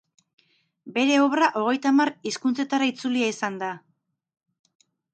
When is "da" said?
3.67-3.71